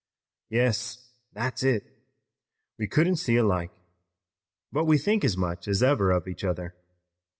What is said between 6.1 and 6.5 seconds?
each